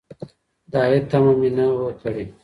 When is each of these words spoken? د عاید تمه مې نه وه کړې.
د 0.71 0.73
عاید 0.83 1.05
تمه 1.11 1.33
مې 1.39 1.49
نه 1.57 1.65
وه 1.79 1.91
کړې. 2.01 2.23